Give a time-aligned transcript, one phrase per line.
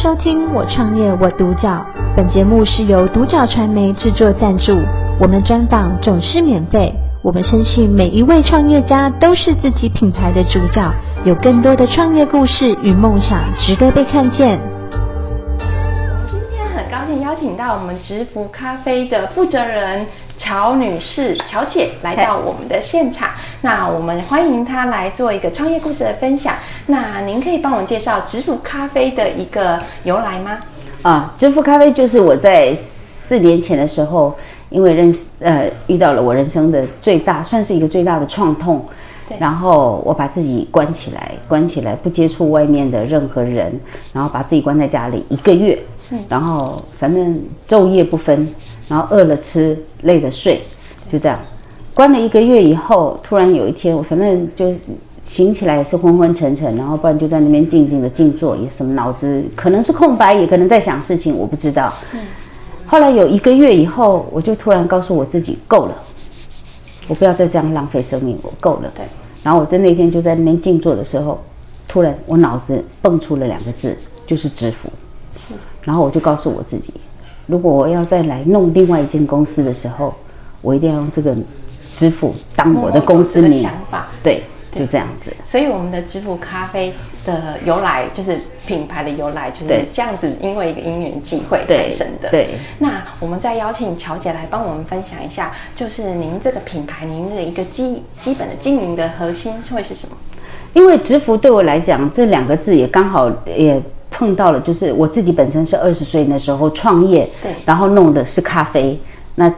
[0.00, 1.70] 收听《我创业我独角》，
[2.16, 4.78] 本节目是由独角传媒制作赞助，
[5.20, 6.94] 我们专访总是免费。
[7.20, 14.60] 我们深信每一位创业家都是自己品牌的主角，有更多的创业故事与梦想值得被看见。
[16.28, 20.06] 今天很高兴邀请到我们直福咖啡的负责人
[20.38, 23.28] 乔女士，乔姐来到我们的现场。
[23.60, 26.54] 那我们欢迎她来做一个创业故事的分享。
[26.86, 30.58] 那您可以帮我们介绍直福咖啡的一个由来吗？
[31.02, 34.34] 啊，直福咖啡就是我在四年前的时候，
[34.70, 38.84] 因为认识呃遇到了我人生的最大，算是一个最大的创痛，
[39.28, 43.80] 对，然后我把自己关起来，关起来不接触外面的任何人，
[44.12, 45.78] 然后把自己关在家里一个月，
[46.10, 48.48] 嗯，然后反正昼夜不分，
[48.88, 50.62] 然后饿了吃，累了睡，
[51.08, 51.38] 就这样，
[51.94, 54.74] 关了一个月以后，突然有一天我反正就。
[55.24, 61.92] 醒起来也是昏昏沉沉，然后不然就在那边静静的静坐，也什么脑子可能是空白，也可能在想事情，我不知道。
[62.14, 62.20] 嗯。
[62.86, 65.94] 后来有一个月以后，我就突然告诉我自己够了，
[67.08, 68.90] 我不要再这样浪费生命，我够了。
[68.94, 69.04] 对。
[69.42, 71.38] 然后我在那天就在那边静坐的时候，
[71.86, 74.88] 突然我脑子蹦出了两个字，就是知福。
[75.36, 75.52] 是。
[75.82, 76.94] 然后我就告诉我自己，
[77.48, 80.14] 如果我要再来弄另外一间公司的时候，
[80.62, 81.34] 我一定要用这个
[81.96, 83.60] 支付当我的公司名。
[83.60, 84.06] 想法。
[84.22, 84.44] 对。
[84.70, 86.92] 就这样子，所以我们的支付咖啡
[87.24, 92.28] 的由来，就是品牌的由来，就是这样子，因为一个因缘际会产生的。
[92.28, 92.44] 对。
[92.44, 100.14] 对，那我们再邀请乔姐来帮我们分享一下，就是您这个品牌，您的一个基基本的经营的核心会是什么？
[100.74, 103.82] 因为支付对我来讲，这两个字也刚好也
[104.18, 108.98] 碰到了，就是我自己本身是二十岁那时候创业，对，然后弄的是咖啡，
[109.36, 109.54] 那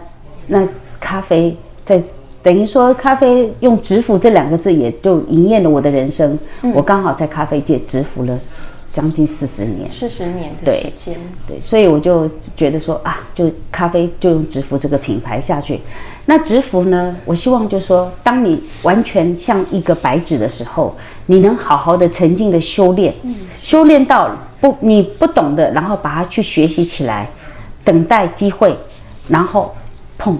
[0.48, 0.68] 那
[1.00, 2.02] 咖啡在。
[2.42, 6.38] 等于说，咖啡用“直服”这两个字，也就应验了我的人生。
[6.62, 8.40] 嗯、我刚好在咖啡界直服了
[9.00, 11.14] 将近四十年，四十年的时间。
[11.46, 15.80] 对，对，所以我就觉得说啊，就咖啡就用直福这个品牌下去。
[16.26, 27.30] 那直福呢，我希望就是说，当你完全像一个白纸的时候，你能好好的沉浸的修炼，嗯、修炼到不你不懂的，然后把它去学习起来，
[27.82, 28.76] 等待机会，
[29.28, 29.74] 然后
[30.18, 30.38] 碰。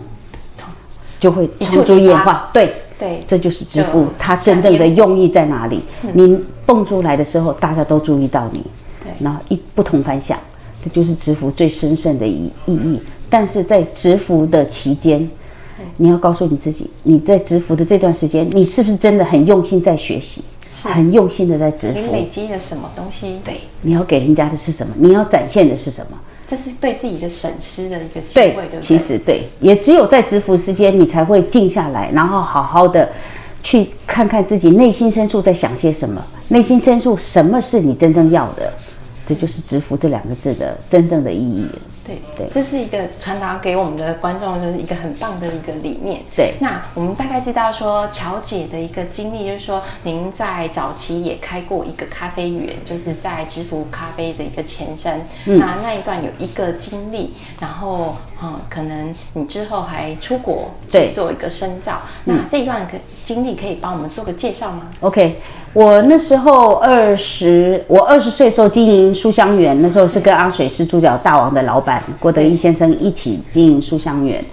[1.18, 5.80] 就会冲出演化，对对，这就是直福，它真正的用意在哪里？
[6.12, 8.62] 你蹦出来的时候，大家都注意到你，
[9.02, 10.38] 对，然后一不同凡响，
[10.84, 13.00] 这就是直福最神圣的意意义。
[13.30, 15.30] 但是在直福的期间，
[15.96, 20.44] 你要告诉你自己，你在直福的这段时间，你是不是真的很用心在学习，
[20.82, 22.00] 很用心的在直福？
[22.00, 23.40] 你累积了什么东西？
[23.42, 24.92] 对，你要给人家的是什么？
[24.98, 26.18] 你要展现的是什么？
[26.50, 28.80] 这是对自己的审视的一个机会，对，对不对？
[28.80, 33.08] 其实对，也只有在直福时间，你才会静下来，然后好好的
[33.62, 38.72] 去看看自己内心深处在想些什么，内心深处什么是你真正要的，
[39.24, 41.68] 这就是直福这两个字的真正的意义。
[42.04, 46.20] 对对，这是一个传达给我们的观众，就是一个很棒的一个理念。
[46.34, 55.20] 对，那我们大概知道说，乔姐的一个经历，就是说您在早期也开过一个咖啡园，就是在知福咖啡的一个前身。
[55.46, 62.00] 嗯，那那一段有一个经历，然后嗯，可能你之后还出国对做一个深造。
[62.24, 65.36] 那这一段可经历可以帮我们做个介绍吗？OK。
[65.72, 74.44] 我那时候二十，我二十岁时候经营书香园，那时候是跟阿水是猪脚大王的老板郭德义先生一起经营书香园。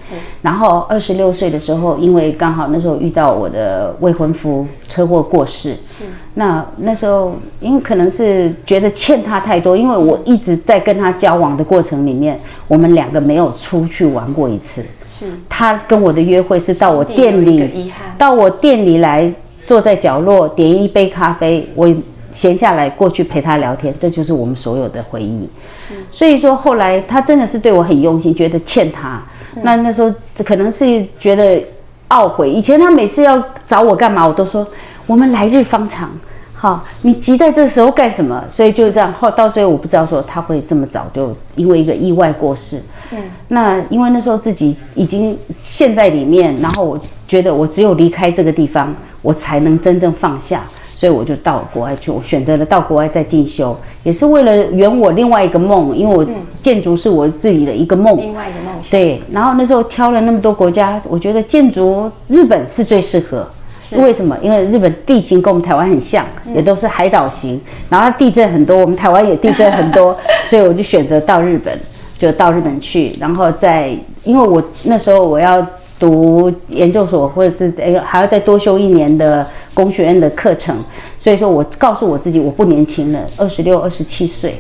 [0.42, 5.74] 然后二十六岁的时候，因为刚好那时候遇到我的未婚夫车祸过世。
[5.86, 6.06] 是。
[6.36, 14.86] 那那时候因为可能是觉得欠他太多，因为我一直在跟他交往的过程里面，我们两个没有出去玩过一次。
[15.10, 15.26] 是。
[15.50, 19.34] 他跟我的约会是到我店里，到我店里来。
[19.68, 21.94] 坐在角落点一杯咖啡，我
[22.38, 25.50] 闲下来过去陪他聊天，这就是我们所有的回忆。
[25.76, 29.24] 是，所以说后来他真的是对我很用心，觉得欠他。
[29.56, 30.14] 嗯、那那时候
[30.46, 31.60] 可能是觉得
[32.10, 34.68] 懊悔，以前他每次要找我干嘛，我都说
[35.08, 36.12] 我们来日方长，
[36.54, 38.44] 好，你急在这时候干什么？
[38.52, 42.80] 所以就这样，后到最后我不知道说他会这么早就因为一个意外过世。
[43.12, 43.18] 嗯，
[43.48, 48.96] 那因为那时候自己已经陷在里面，然后我觉得我只有离开这个地方。
[49.24, 50.62] 我才能真正放下，
[50.98, 52.10] 所以我就到国外去。
[52.10, 56.26] 我选择了到国外再进修，也是为了圆我另外一个梦，因为我
[56.60, 58.18] 建筑是我自己的一个梦。
[58.18, 58.90] 另外一个梦想。
[58.90, 63.48] 对，然后那时候挑了那么多国家，我觉得建筑日本是最适合。
[63.80, 63.96] 是。
[63.98, 64.36] 为什么？
[64.42, 71.80] 因为日本地形跟我们台湾很像，也都是海岛型，然后地震很多，我们台湾也地震很多， 所以我就选择到日本，
[72.18, 75.64] 就到日本去，然后再因为我那时候我要。
[76.00, 79.44] 读研究所，或者是诶还要再多修一年的
[79.78, 80.76] 工学院的课程，
[81.20, 84.60] 所以说我告诉我自己我不年轻了，二十六、二十七岁，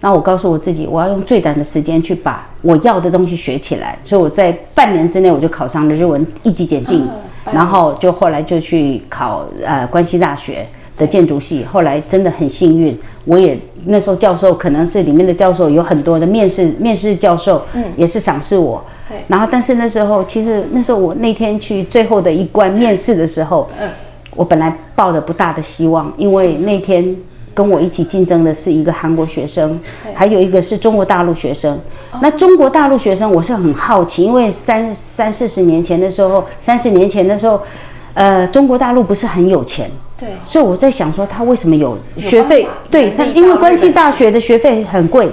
[0.00, 3.98] 然后我告诉我自己，我要用最短的时间去把我要的东西学起来。
[4.06, 7.06] 所以我在半年之内我就考上了日文一级检定，
[7.52, 10.66] 然后就后来就去考呃关西大学
[10.96, 11.62] 的建筑系。
[11.70, 18.82] 后来真的很幸运，我也那时候教授可能是里面的教授有很多的面试面试教授，嗯，也是赏识我。
[19.10, 19.18] 对。
[19.28, 23.90] 然后但是那时候其实那时候我那天去最后的一关面试的时候，嗯。
[24.34, 27.16] 我本来抱的不大的希望，因为那天
[27.54, 29.78] 跟我一起竞争的是一个韩国学生，
[30.14, 31.78] 还有一个是中国大陆学生。
[32.20, 37.60] 那中国大陆学生我是很好奇，因为三三四十年前的时候，三十年前的时候，
[38.14, 42.66] 呃，中国大陆不是很有钱，对，所以我在想说他为什么有学费？
[42.90, 45.28] 对他，因为关西大学的学费很贵。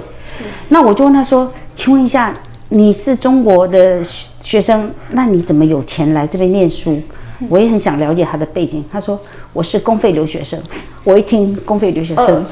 [0.68, 2.34] 那我就问他说，请问一下，
[2.68, 7.00] 你是中国的学生，那你怎么有钱来这边念书？
[7.48, 8.84] 我也很想了解他的背景。
[8.92, 9.18] 他说
[9.52, 10.60] 我是公费留学生。
[11.04, 12.46] 我一听公费留学生，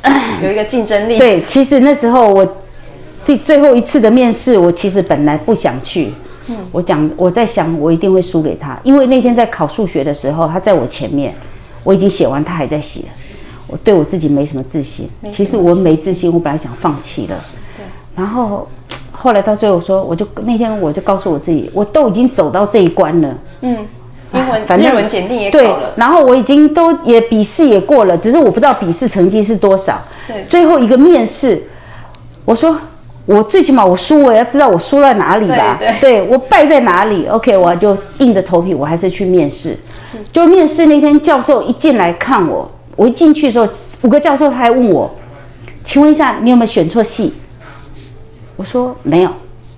[0.00, 0.12] 呃、
[0.42, 1.18] 有一个竞争力。
[1.18, 2.56] 对，其实那时候我
[3.26, 6.12] 第最后一次的面试，我其实本来不想去。
[6.48, 6.56] 嗯。
[6.72, 11.34] 我讲我在想，我一定会输给他，因为那天在考数学的时候，他在我前面，
[11.84, 13.02] 我已经写完，他还在写。
[13.66, 15.08] 我对我自己没什么自信。
[15.30, 17.44] 其实我没自信，我本来想放弃了。
[17.76, 17.84] 对。
[18.16, 18.68] 然后
[19.10, 23.38] 后来到最后说，我就那天我就告诉我自己，我都已经走到这一关了。
[23.60, 23.76] 嗯。
[24.32, 30.02] 英文、反正日文检定也考了，对，然后我已经都也笔试也过了，只是我不知道笔试成绩是多少。
[30.26, 31.62] 对，最后一个面试，
[32.44, 32.76] 我说
[33.26, 35.78] 我最起码我输我要知道我输在哪里吧？
[36.00, 39.76] 对我败在哪里？OK，我就硬着头皮，我还是去面试。
[40.32, 43.68] 就面试那天，教授一进来看我，我一进去的时候，
[44.02, 45.14] 五个教授他还问我，
[45.84, 47.34] 请问一下你有没有选错系？
[48.56, 49.30] 我说没有，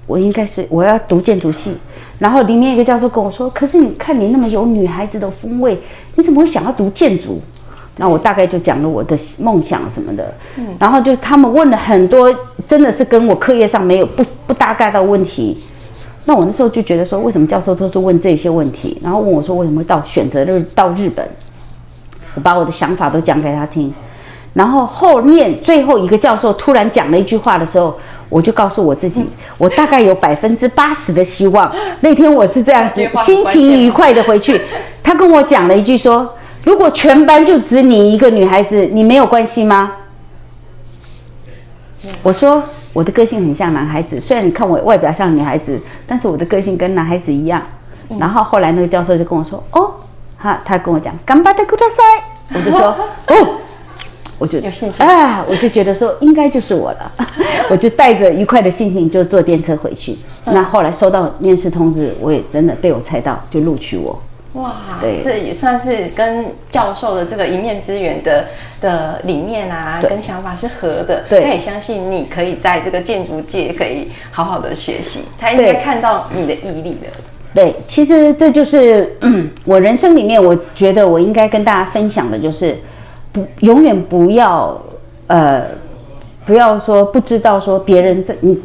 [0.06, 1.76] 我应该是我要读建筑系。
[2.18, 5.78] 然后里面一个教授跟我说：“可是你看你那么有女孩子的风味，
[6.14, 7.40] 你怎么会想要读建筑？”
[7.96, 10.34] 那我大概就讲了我的梦想什么的。
[10.56, 10.66] 嗯。
[10.78, 12.34] 然后就他们问了很多，
[12.66, 15.58] 真的是跟我课业上没有不不搭嘎的问题。
[16.24, 18.98] 那我那时候就觉得说，为什么教授都是问这些问题？
[19.02, 21.28] 然后问我说，为什么会到选择日到日本？
[22.34, 23.92] 我把我的想法都讲给他听。
[24.52, 27.98] 然后后面最后一个教授突然讲了一句话的时候。
[28.29, 29.25] 我就告诉我自己，
[29.57, 31.73] 我大概有百分之八十的希望。
[32.01, 34.61] 那天我是这样子，心情愉快的回去。
[35.03, 39.93] 他跟我讲了一句说：“如果全班就只你一个女孩子，你没有关系吗？”
[42.21, 47.61] 我说：“我的个性很像男孩子，虽然你看我外表像女孩子，但是我的个性跟男孩子一样。”
[48.19, 49.91] 然后后来那个教授就跟我说：“哦，
[50.39, 52.21] 他他跟我讲，顽张ってください。”
[52.55, 52.93] 我就说：“
[53.27, 53.55] 哦。”
[54.38, 55.44] 我就有信心啊！
[55.48, 57.12] 我就觉得说应该就是我了，
[57.70, 60.16] 我就带着愉快的心情就坐电车回去。
[60.44, 64.20] 那后来收到面试通知，我也真的被我猜到，就录取我。
[64.54, 68.46] 哇，对，这也算是跟教授的这个一面之缘的
[68.80, 71.24] 的理念啊，跟想法是合的。
[71.28, 77.08] 对，他也相信你可以在这个建筑界可以好好的学习，他应该看到你的毅力的。
[77.54, 82.76] 对，其实这就是嗯，我人生里面我觉得我应该跟大家分享的就是。
[83.34, 84.80] 不，永远不要，
[85.26, 85.66] 呃，
[86.46, 88.56] 不要说不知道说别人在你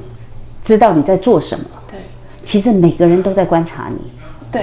[0.63, 1.65] 知道你在做什么。
[1.89, 1.97] 对。
[2.45, 3.97] 其实每个人都在观察你。
[4.51, 4.61] 对。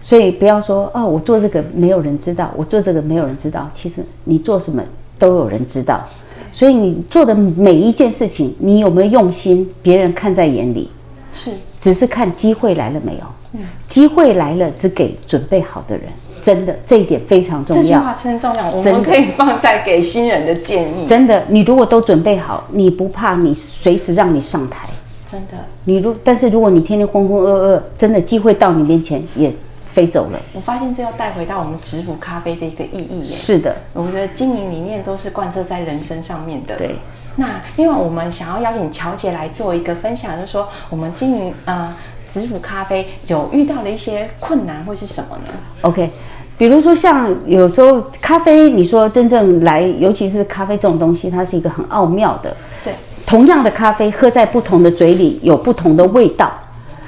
[0.00, 3.70] 所以不要说哦，我做这个没有人知道，我做这个没有人知道。
[3.72, 4.82] 其实你做什么
[5.16, 6.04] 都有人知道。
[6.50, 10.90] 所以你做的每一件事情，你有没有用心，别人看在眼里。
[11.32, 11.52] 是。
[11.80, 13.20] 只是看机会来了没有。
[13.52, 13.60] 嗯。
[13.86, 16.08] 机会来了，只给准备好的人。
[16.42, 17.82] 真的，这一点非常重要。
[17.82, 21.06] 这句话真重要，我们可以放在给新人的建议。
[21.06, 24.88] 真的，你如果都准备好，你不怕你随时让你上台。
[25.30, 25.64] 真的。
[25.84, 29.52] 你如，但是如果你天天浑浑噩噩，真的机会到你面前也
[29.86, 30.40] 飞走了。
[30.54, 33.24] 我发现这要带回到我们直福咖啡的一个意义耶。
[33.24, 36.76] 是的，我们觉得经营理念都是贯彻在人生上面的。
[36.76, 36.96] 对。
[37.36, 41.94] 那因为我们想要邀请乔姐来做一个分享，就是说我们经营呃
[42.32, 46.10] 直福咖啡有遇到了一些困难或是什么呢？OK。
[46.56, 52.56] 比如说，像有时候咖啡，你说真正来，尤其是咖啡这种东西，它是一个很奥妙的。
[52.84, 52.92] 对。
[53.24, 56.52] 同样的咖啡，喝在不同的嘴里有不同的味道。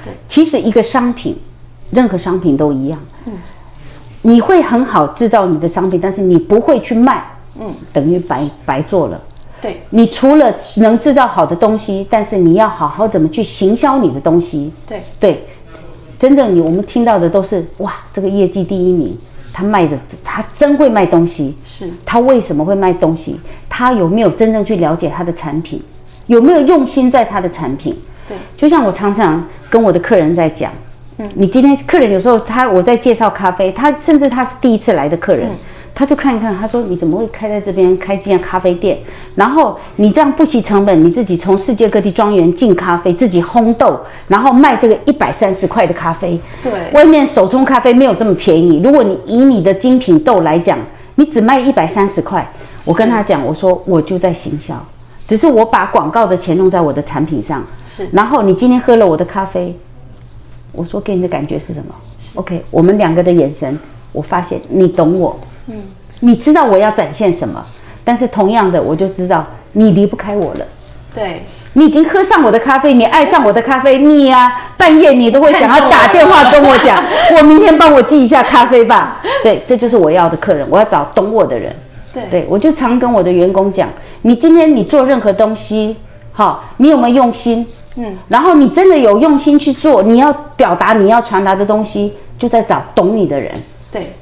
[0.05, 0.13] 对。
[0.29, 1.37] 其实一个商品，
[1.89, 2.99] 任何商品都一样。
[3.25, 3.33] 嗯。
[4.21, 7.25] 你会很好制造你的商品，但是你不会去卖，
[7.59, 9.19] 嗯，等于白白做了。
[9.61, 9.81] 对。
[9.89, 14.73] 你除了能制造好的东西，但是你要好好怎么去行销你的东西。
[14.87, 15.01] 对。
[15.19, 15.45] 对。
[16.17, 19.17] 真正你我们听到的都是哇，这个业绩第一名。
[19.53, 21.57] 他卖的，他真会卖东西。
[21.65, 21.89] 是。
[22.05, 23.39] 他为什么会卖东西？
[23.67, 25.83] 他有没有真正去了解他的产品？
[26.27, 27.97] 有没有用心在他的产品？
[28.27, 28.37] 对。
[28.55, 30.71] 就像我常常跟我的客人在讲，
[31.17, 35.55] 嗯，你今天客人有时候他我在介绍咖啡，他甚至他是第一次来的客人，嗯，
[36.01, 38.97] 他就看一看，他说你怎么会开在这边开这家咖啡店？
[39.35, 46.41] 然后你这样不惜成本，你自己从世界各地庄园进咖啡，自己烘豆，然后卖这个一百三十块的咖啡。
[46.63, 48.81] 对，外面手冲咖啡没有这么便宜。
[48.83, 50.79] 如果你以你的精品豆来讲，
[51.13, 52.51] 你只卖一百三十块。
[52.85, 54.83] 我跟他讲，我说我就在行销，
[55.27, 57.63] 只是我把广告的钱用在我的产品上。
[57.85, 59.77] 是，然后你今天喝了我的咖啡，
[60.71, 61.93] 我说给你的感觉是什么
[62.33, 63.77] ？OK，我们两个的眼神，
[64.11, 65.39] 我发现你懂我。
[65.67, 65.81] 嗯，
[66.19, 67.65] 你知道我要展现什么，
[68.03, 70.65] 但是同样的，我就知道你离不开我了。
[71.13, 77.03] 对，你已经喝上我的咖啡，你爱上我的咖啡，你呀、啊，半夜你都会想要打电话跟我讲，
[77.37, 79.21] 我明天帮我寄一下咖啡吧。
[79.43, 81.75] 对，这就是我要的客人，我要找懂我的人。
[82.13, 83.89] 对，对，我就常跟我的员工讲，
[84.21, 85.95] 你今天你做任何东西，
[86.33, 87.67] 好，你有没有用心？
[87.95, 93.53] 嗯，然后你真的有用心去做，你要表达你要传达的东西，就在找懂你的人。
[93.91, 94.13] 对，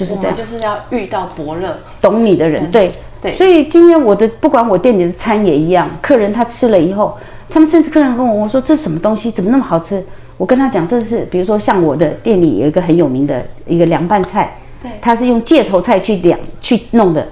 [0.00, 2.70] 就是这样，就是要遇到伯乐，懂你的人。
[2.70, 2.90] 对
[3.20, 7.18] 对，所以今天我的不管我店里的餐也一样，客人他吃了以后，
[7.50, 10.02] 他们甚至客人跟我我说，这是什么东西，怎么那么好吃？
[10.38, 14.56] 我跟他讲，这是比如说像我的店里有一个很有名的一个凉拌菜。
[14.82, 17.28] 对，他是用芥头菜去凉去弄的，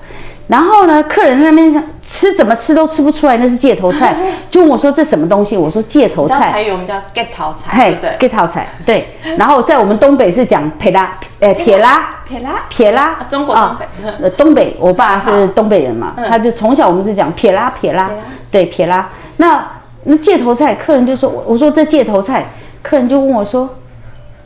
[0.49, 1.83] 然后呢，客人在那边想
[2.19, 4.17] 吃怎么吃都吃不出来，那是芥头菜，
[4.51, 5.57] 就问我说这什么东西？
[5.57, 6.51] 我说芥头菜。
[6.51, 9.07] 还有我们叫 get 头菜，对对，芥头菜，对。
[9.37, 13.87] 然后在我们东北是讲撇拉， 呃，撇拉，撇拉，撇拉，中国东北，
[14.21, 18.11] 呃，东北，我爸是东北人嘛，他就从小我们是讲撇拉撇拉，
[18.51, 19.09] 对，撇拉。
[19.37, 19.65] 那
[20.03, 22.47] 那芥头菜，客人就说，我说这芥头菜，
[22.83, 23.77] 客人就问我说，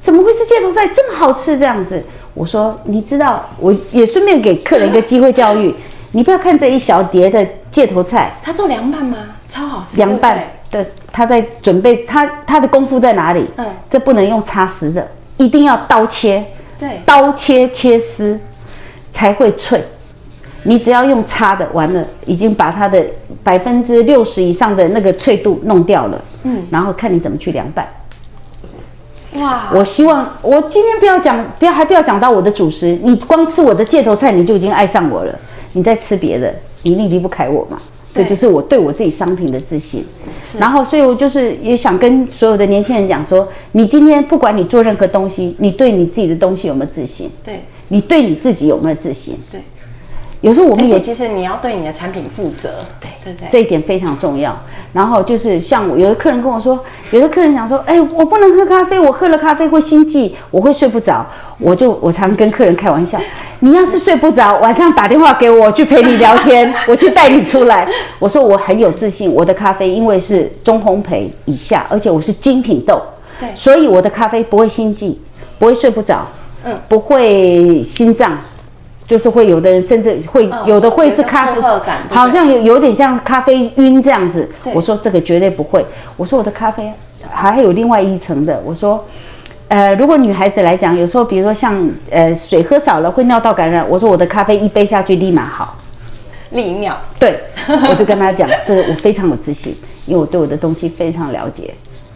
[0.02, 2.04] 怎么会是芥头菜这么好吃这样子？
[2.34, 5.74] 我说，你知道，我也顺便给客人一个机会教育，
[6.12, 9.16] 你不要看这一小碟的芥头菜，他做凉拌吗？
[9.48, 9.96] 超好吃。
[9.96, 10.38] 凉拌
[10.70, 13.46] 的，他在准备，他他的功夫在哪里？
[13.56, 16.44] 嗯，这不能用叉丝的，一定要刀切。
[16.78, 18.38] 对，刀切切丝
[19.10, 19.82] 才会脆。
[20.64, 23.04] 你只要用叉的，完了已经把它的
[23.42, 26.22] 百分之六十以上的那个脆度弄掉了。
[26.44, 27.88] 嗯，然后看你怎么去凉拌。
[29.36, 29.70] 哇！
[29.72, 35.34] 我希望我今天不要讲，不要还不要讲到我的主食，你光吃我的芥头菜你就已经爱上我了。
[35.72, 37.80] 你在吃别的，你一定离不开我嘛。
[38.14, 40.04] 这就是我对我自己商品的自信。
[40.58, 47.30] 然后，所以我就是也想跟所有的年轻人讲说，你今天不管你做任何东西，你对你自己的东西有没有自信？
[47.44, 47.62] 对。
[47.88, 49.38] 你对你自己有没有自信？
[49.50, 49.62] 对。
[50.42, 54.60] 有时候我们也其实你要对你的产品负责，对对对，这一点非常重要。
[54.92, 56.78] 然后就是像我有的客人跟我说，
[57.12, 61.24] 有的客人讲说，哎，我不能喝咖啡，我喝了咖啡会心悸，我会睡不着。
[61.58, 63.20] 我就我常跟客人开玩笑，
[63.64, 67.88] 你要是睡不着，晚上打电话给我，我去陪你聊天， 我去带你出来。
[68.18, 73.00] 我说我很有自信，我的咖啡因为是中烘焙以下，而且我是精品豆，
[73.38, 75.20] 对，所以我的咖啡不会心悸，
[75.60, 76.26] 不会睡不着，
[76.64, 78.36] 嗯，不会心脏。
[79.04, 81.60] 就是会有的人甚至会有的会是咖啡，
[82.08, 84.48] 好像有有点像咖啡晕这样子。
[84.72, 85.84] 我说这个绝对不会。
[86.16, 86.90] 我说我的咖啡
[87.30, 88.62] 还有另外一层的。
[88.64, 89.04] 我说，
[89.72, 95.78] 呃，如果女孩子来讲，有时候比如说像呃水喝少了会尿道感染，我说我的咖啡一杯下去立马好，
[96.50, 96.94] 利尿。
[97.18, 97.40] 对，
[97.88, 99.74] 我就跟她讲， 这个我非常有自信，
[100.04, 101.72] 因为我对我的东西非常了解。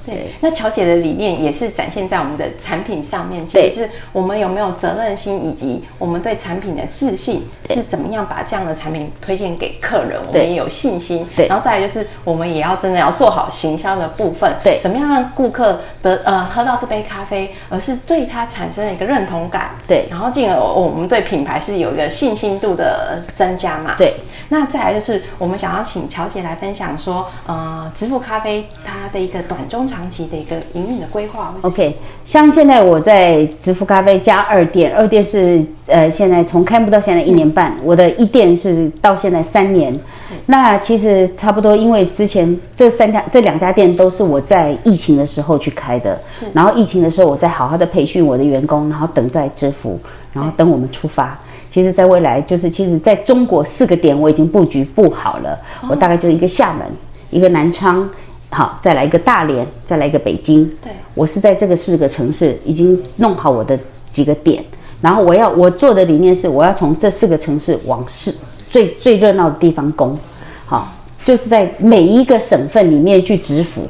[0.06, 11.26] 对，那乔姐的理念也是展现在我们的产品上面，其实是我们有没有责任心，以及我们对产品的自信是怎么样把这样的产品推荐给客人，我们也有信心。
[11.36, 24.14] 对，然后再来就是我们也要真的要做好行销的部分，对，怎么样让顾客的呃喝到这杯咖啡，而是对它产生了一个认同感，对，然后进而我们对品牌是有一个信心度的增加嘛，对。
[24.48, 29.95] 那再来就是我们想要请乔姐来分享说，呃，植富咖啡它的一个短中长。
[29.96, 31.54] 长期的一个营运的规划。
[31.62, 39.94] OK，像现在我在直福咖啡加二店，二店是呃现在从开幕到现在一年半，嗯、我的一店是到现在三年。
[40.30, 46.44] 嗯、那其实差不多，因为之前这三家这两家店都是我在疫情的时候去开的，是。
[46.52, 49.98] 然后疫情的时候，我在好好的培训我的员工，然后等在直福，
[50.34, 51.38] 然后等我们出发。
[51.70, 56.86] 其实，在未来就是，其实在中国四个点我已经布局布好了，哦、我大概就一个厦门，
[57.30, 58.10] 一个南昌。
[58.48, 60.70] 好，再来一个大连，再来一个北京。
[60.82, 63.78] 对，我是在这个四个城市已经弄好我的
[64.10, 64.64] 几个点，
[65.00, 68.32] 然后我要我做的理念是，我要从这四个城市往市
[68.70, 70.16] 最最热闹的地方攻。
[70.64, 70.92] 好，
[71.24, 73.88] 就是在每一个省份里面去直服，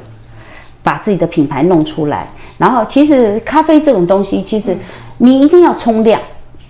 [0.81, 2.29] 把自己的品牌弄出来。
[2.57, 4.75] 然后，其实咖啡这种东西，其实
[5.19, 6.19] 你一定要冲量。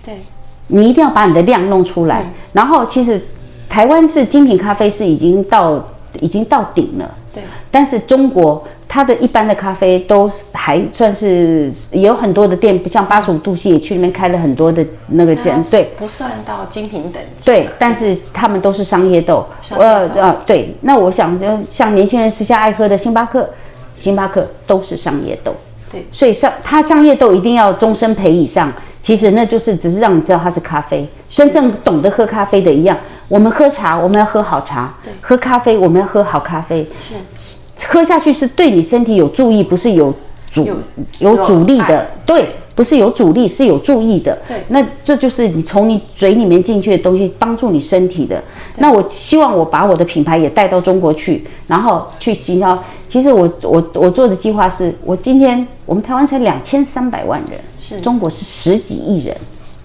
[0.04, 0.18] 对，
[0.66, 2.32] 你一定要把你的量弄出来。
[2.52, 3.22] 然后，其实
[3.70, 5.88] 台湾是精品咖啡是已经到。
[6.20, 7.14] 已经到顶了。
[7.32, 7.42] 对。
[7.70, 15.84] 但是中国它的一般的咖啡都还算是也有很多的店，不像八十五度 C 也去里面开了很多的那个店，对。
[15.96, 17.44] 不算到精品等级。
[17.44, 19.46] 对，但是他们都是商业豆。
[19.70, 20.74] 呃呃，对。
[20.80, 23.50] 那我想就像年轻人时下爱喝的星巴克，
[23.94, 25.54] 星巴克都是商业豆。
[25.92, 26.06] 对。
[26.10, 28.72] 所以商它商业豆一定要终身陪以上。
[29.00, 32.98] 其实那就是只是让你知道它是咖啡，真正懂得喝咖啡的一样。
[33.28, 34.88] 我们喝茶，我们要喝好茶；
[35.20, 36.88] 喝咖啡，我们要喝好咖啡。
[37.36, 40.14] 是，喝下去是对你身体有助益，不是有
[40.50, 40.76] 阻有，
[41.18, 42.06] 有阻力的。
[42.24, 44.38] 对，不是有阻力，是有助益的。
[44.48, 48.42] 对，那这就是你从你嘴里面进去的东西，帮助你身体的。
[48.76, 52.82] 那我希望我把我的品牌也带到中国去，然后去行销。
[53.08, 57.60] 其实我我我做的计划是，我今天我们台湾才两千三百万人。
[58.02, 59.34] 中国是十几亿人，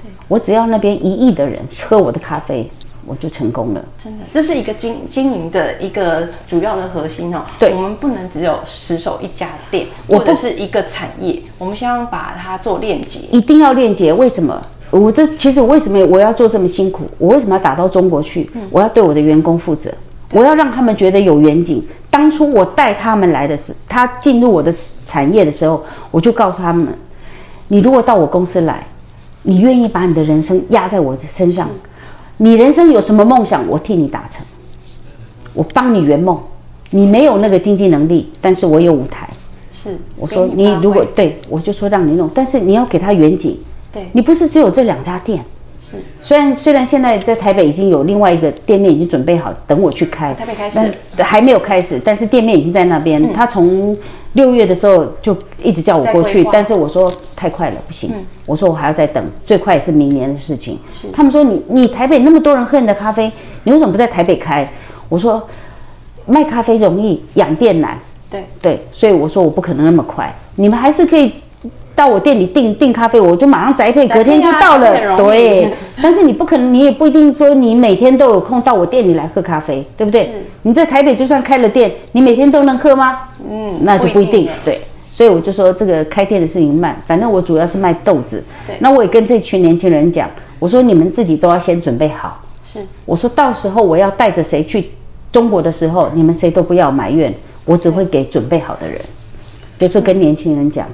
[0.01, 2.69] 对，我只要那边一亿的人喝我的咖啡，
[3.05, 3.83] 我就成功了。
[3.97, 7.43] 真的，这是一个经经营的一个主要的核心哦。
[7.59, 13.19] 对，我们不能只有死守一家店，或者是一个产业，我们希望把它做链接。
[13.31, 14.61] 一定要链接，为什么？
[14.91, 17.05] 我这其实为什么我要做这么辛苦？
[17.17, 18.49] 我为什么要打到中国去？
[18.53, 19.91] 嗯，我要对我的员工负责，
[20.31, 21.83] 我要让他们觉得有远景。
[22.11, 24.71] 当初我带他们来的时，他进入我的
[25.07, 26.87] 产业的时候，我就告诉他们。
[27.69, 28.85] 你如果到我公司来，
[29.41, 31.69] 你愿意把你的人生压在我的身上，
[32.37, 34.45] 你人生有什么梦想，我替你达成，
[35.53, 36.39] 我帮你圆梦。
[36.89, 39.27] 你没有那个经济能力，但是我有舞台。
[39.71, 43.57] 是，我说你如果对，我就说让你弄，但是你要给他远景。
[43.91, 45.43] 对，你不是只有这两家店。
[45.81, 50.33] 是，虽然虽然现在在台北已经有另外一个店面已经准备好，等我去开。
[50.35, 50.79] 台北开始。
[51.17, 53.23] 还没有开始，但是店面已经在那边。
[53.23, 53.97] 嗯、他从
[54.33, 58.11] 六月的时候就一直叫我过去，但是我说太快了，不行。
[58.13, 60.77] 嗯、我说我还要再等，最快也是明年的事情。
[61.11, 63.31] 他们说你你台北那么多人喝你的咖啡，
[63.63, 64.67] 你为什么不在台北开？
[65.09, 65.47] 我说
[66.25, 67.99] 卖咖啡容易，养店难。
[68.29, 71.31] 对对，所以我说我不可能那么快，你们还是可以
[71.95, 75.15] 到我店里订订咖啡，我就马上宅配，隔天就到了。
[75.17, 75.69] 对。
[76.01, 80.27] 但是你不可能，你也不一定说你每天都有空到我店里来喝咖啡，对不对？
[80.63, 83.19] 你在台北就算开了店，你每天都能喝吗？
[83.49, 84.49] 嗯，那就不一定。
[84.65, 88.43] 对，所以我就说这个开店的事情慢，反正我主要是卖豆子。
[88.65, 88.75] 对。
[88.79, 92.41] 那我也跟这群年轻人讲，我说你们自己都要先准备好。
[92.63, 92.79] 是。
[93.05, 94.89] 我说到时候我要带着谁去
[95.31, 97.33] 中国的时候，你们谁都不要埋怨，
[97.65, 98.99] 我只会给准备好的人。
[99.77, 100.87] 就是跟年轻人讲，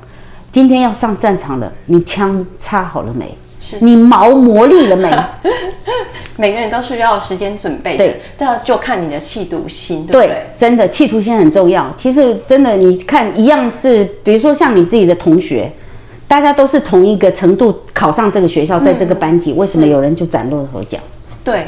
[0.51, 3.37] 今天要上战场了，你枪插好了没？
[3.59, 3.77] 是。
[3.81, 5.11] 你毛磨砺了没？
[6.37, 10.27] 每个人都是要时间准备的，对，这就看你的企图心，对不对？
[10.27, 11.93] 对，真的企图心很重要。
[11.97, 15.71] 其实真的，你看一样是，比如说像你自己的同学，
[16.27, 20.97] 大家都是同一个程度考上这个学校，在这个班级，嗯、为什么有人就崭露头角？
[21.43, 21.67] 对。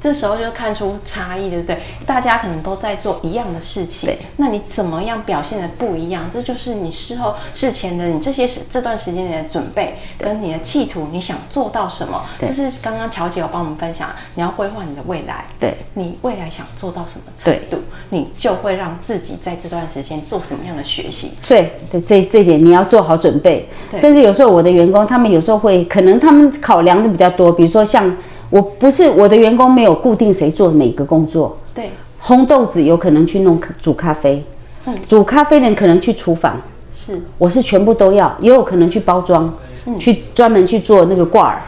[0.00, 1.78] 这时候就看出差异，对不对？
[2.06, 6.28] 大家可能都在做一样的事情，那你怎么样表现的不一样？
[6.30, 12.24] 这就是你事后、事前的你这些时这段时间里的准备，跟你的企图，你想做到什么？
[12.40, 15.74] 就是刚刚乔姐有帮我们分享，你要规划你的未来，对。
[15.94, 21.32] 你未来想做到什么程度，你就会让自己在这段时间做什么样的学习。
[21.48, 23.68] 对，对，这这点你要做好准备。
[23.96, 28.16] 甚至有时候我的员工，他们有时候会，可能他们考量的比较多，比如说像。
[28.50, 31.90] 我不是我的员工没有固定谁做每个工作，对，
[32.22, 34.42] 烘豆子有可能去弄煮咖啡，
[34.86, 36.60] 嗯，煮咖啡的人可能去厨房，
[36.92, 41.62] 是，我是全部都要，也有可能去包装，嗯，去专门去做那个挂耳，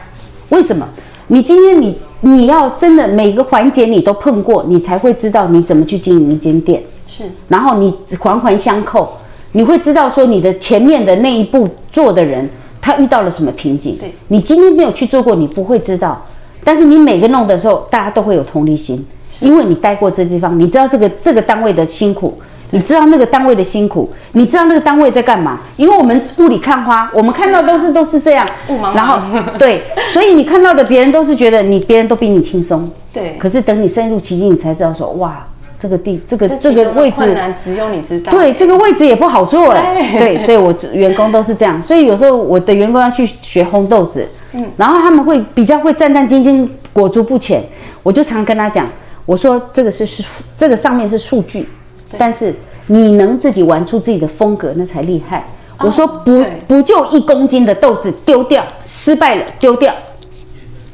[0.49, 0.87] 为什么？
[1.27, 9.13] 你今天你你要真的每个环节你都碰过，你才会知道你怎么去经营一间店，是，然后你环环相扣，
[9.51, 12.49] 你会知道说你的前面的那一步做的人
[12.81, 16.25] 他遇到了什么瓶颈，对，你今天没有去做过，你不会知道。
[16.63, 19.05] 但是你每个弄的时候，大家都会有同理心，
[19.39, 25.59] 因为你待过这地方，你知道这个这个单位的辛苦，你知道那个单位的辛苦，你知道那个单位在干嘛。
[25.77, 28.95] 因为我们雾里看花，我们看到都是都是这样，雾茫茫。
[28.95, 29.19] 然后
[29.57, 29.81] 对，
[30.13, 33.35] 所以你看到的别人都是觉得你别人都比你轻松，对。
[33.39, 35.47] 可是等你深入其境，你才知道说哇，
[35.79, 38.31] 这个地这个这个位置困难只有你知道。
[38.31, 39.95] 对，这个位置也不好做哎。
[40.19, 44.27] 对，所以我员工都是这样，所以有时候我的员工要去学烘豆子。
[44.53, 47.63] 嗯，然后他们会比较会战战兢兢、裹足不前。
[48.03, 48.89] 我就常跟他讲，
[49.27, 50.23] 我说这个是是
[50.57, 51.69] 这个上面是数据，
[52.17, 52.55] 但是
[52.87, 55.45] 你能自己玩出自己的风格，那才厉害。
[55.77, 59.93] 哦、我说不不就一公斤的豆子丢掉，失败了丢掉，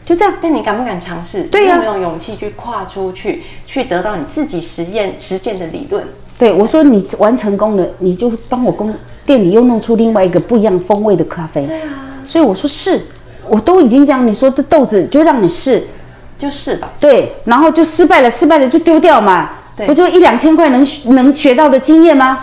[0.05, 0.33] 就这样。
[0.41, 1.43] 但你敢不敢尝试？
[1.43, 6.05] 对呀、啊，有没有勇气去跨出去，去得到你自己实验实践的理论？
[6.37, 8.93] 对，我说你玩成功了，你就帮我公
[9.25, 11.65] 店里又弄出另外一个不一样风味的咖啡。
[11.65, 13.01] 对啊，所以我说是。
[13.49, 15.87] 我都已经讲，你说这豆子就让你试，
[16.37, 16.93] 就试吧。
[16.99, 19.51] 对，然后就失败了，失败了就丢掉嘛。
[19.85, 22.39] 不就一两千块能能学到的经验吗？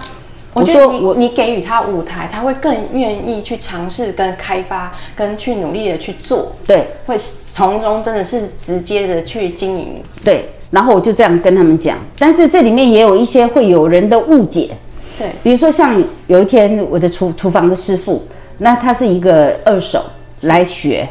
[0.53, 6.53] 我觉得你我你给予他舞台，他会更愿意去尝试跟开发，跟去努力的去做。
[6.65, 10.01] 对，会从中真的是直接的去经营。
[10.25, 14.71] 对，然后我就这样跟他们讲，但是这里面也有一些会有人的误解。
[15.19, 18.23] 对，比如说像有一天我的厨厨房的师傅，
[18.59, 20.05] 那他是一个二手
[20.45, 21.09] 来学，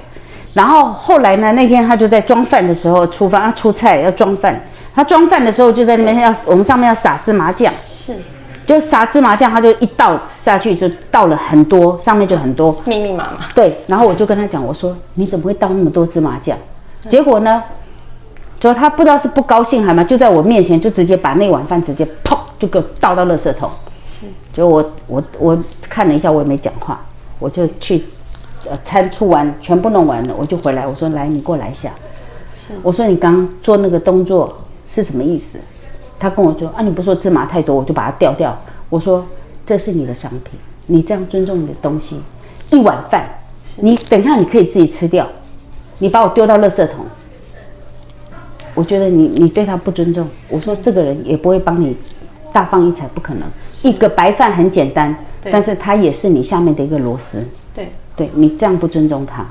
[0.54, 4.60] 然后后来呢，那天他就在装饭的时候，厨房要出菜要装饭，
[4.96, 7.74] 他装饭的时候就在那边要我们上面要撒芝麻酱。
[7.96, 8.15] 是。
[8.65, 13.39] 就撒芝麻酱，他就一倒下去，就倒了很多，上面就很多，密密麻麻。
[13.54, 16.58] 对，然后我就跟他讲，我说你怎么会倒那么多芝麻酱？
[17.10, 17.62] 结果呢，
[18.62, 23.69] 就他不知道是不高兴还嘛，就在我面前就直接把那碗饭直接砰就给我倒到垃圾桶。
[24.08, 24.28] 是。
[24.54, 27.04] 就我我我看了一下，我也没讲话，
[27.39, 28.06] 我就去
[28.69, 31.91] 呃餐出完全部弄完了，我就回来，我说来你过来一下。
[32.54, 32.73] 是。
[32.82, 35.60] 我说你刚做那个动作是什么意思？
[36.19, 38.58] 他跟我说啊，你不说芝麻太多，我就把它掉掉。
[38.89, 39.26] 我说
[39.65, 42.21] 这是你的商品，你这样尊重你的东西。
[42.69, 43.28] 一碗饭，
[43.78, 45.28] 你等一下你可以自己吃掉，
[45.99, 47.06] 你把我丢到垃圾桶，
[48.73, 50.28] 我觉得你你对他不尊重。
[50.49, 51.97] 我说这个人也不会帮你
[52.52, 53.47] 大放异彩，不可能。
[53.84, 57.43] 一个白饭很简单，但是他也是你下面的一个螺丝。
[58.15, 59.45] 对，你这样不尊重他。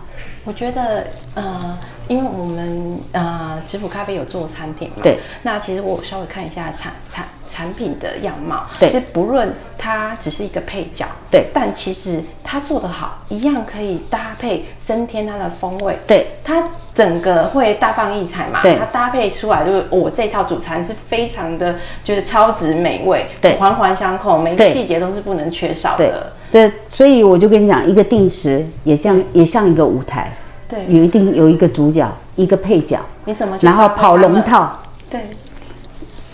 [0.44, 1.78] 我觉得呃。
[2.08, 5.18] 因为我们呃，直福咖啡有做餐点嘛，对。
[5.42, 8.90] 那其实我稍微看一下产产产品的样貌，对。
[8.90, 11.46] 其实不论它只是一个配角，对。
[11.54, 16.26] 但其实它做得好，一样可以搭配增添它的风味，对。
[16.44, 18.76] 它整个会大放异彩嘛，对。
[18.78, 23.56] 它搭配出来就是我这套主餐是非常的，就是超值美味，对。
[23.56, 26.32] 环环相扣，每个细节都是不能缺少的。
[26.50, 26.70] 对。
[26.70, 30.32] 这所以我就跟你讲，一个定时也像也像一个舞台。
[30.68, 33.58] 对，有一定有一个主角，一个配角，你怎么？
[33.60, 34.78] 然后跑龙套，
[35.10, 35.20] 对，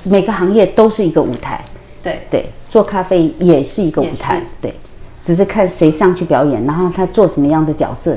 [0.08, 1.60] 每个行业都是一个舞台，
[2.04, 4.72] 对对，做咖啡也是一个舞台，对，
[5.24, 8.16] 只是看谁上去表演，然后他做什么样的角色，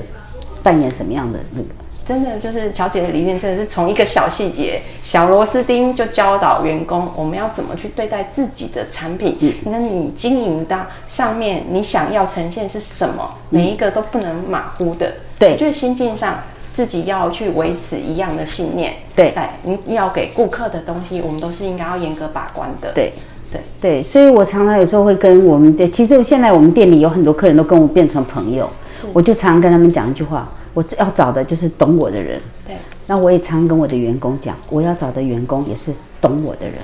[0.62, 1.70] 扮演什么样的那个。
[2.04, 9.38] 真的就是乔姐的理念，真的是从一个小细节、小螺丝钉就教导员工，我们要怎么去对待自己的产品。
[9.40, 13.32] 嗯，那你经营到上面，你想要呈现是什么？
[13.50, 15.14] 每一个都不能马虎的。
[15.38, 16.40] 对，我觉得心境上
[16.74, 18.94] 自己要去维持一样的信念。
[19.16, 22.92] 对，对，你要给顾客的东西，我们都是应该要严格把关的。
[22.94, 23.14] 对，
[23.52, 28.68] 对，对，所以我常常有时候会跟我们的，其实现在我们店里有很多客人都跟我变成朋友，
[29.14, 30.52] 我就常常跟他们讲一句话。
[30.74, 32.42] 我要找的就是懂我的人。
[32.68, 32.76] 对。
[33.08, 36.78] 那我也常跟我的员工讲，我要找的员工也是懂我的人。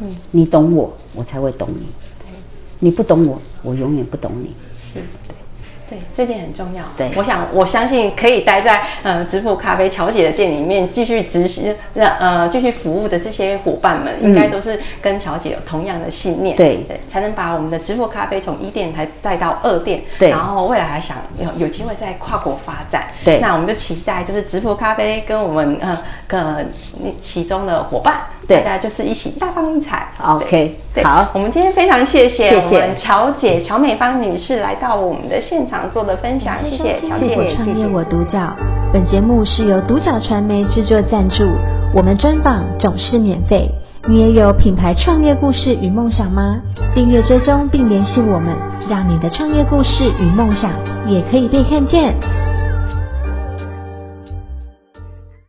[0.00, 0.14] 嗯。
[0.30, 1.86] 你懂我，我才会懂你。
[2.18, 2.26] 对。
[2.78, 4.54] 你不懂我，我永远不懂你。
[4.78, 5.00] 是。
[5.90, 6.84] 对，这点很重要。
[6.96, 16.56] 对，我想我相信可以待在呃直福咖啡乔姐的店里面继续执行，那呃继续服务的这些伙伴们，应该都是跟乔姐有同样的信念。
[16.56, 20.00] 对对，才能把我们的直福咖啡从一店还带到二店。
[20.16, 20.30] 对。
[20.30, 23.08] 然后未来还想有有机会再跨国发展。
[23.24, 23.40] 对。
[23.40, 25.98] 那我们就期待就是直福咖啡跟我们呃
[26.28, 26.70] 跟
[27.20, 30.06] 其中的伙伴，大家就是一起大放异彩。
[30.22, 30.76] OK。
[31.02, 35.90] 好，我们今天非常谢谢我们乔姐乔美芳女士来到我们的现场。
[35.90, 38.54] 做的分享，谢谢，谢谢，创业我独角。
[38.92, 41.44] 本节目是由独角传媒制作赞助，
[41.94, 43.70] 我们专访总是免费。
[44.08, 46.58] 你也有品牌创业故事与梦想吗？
[46.94, 48.56] 订阅追踪并联系我们，
[48.88, 50.70] 让你的创业故事与梦想
[51.06, 52.14] 也可以被看见。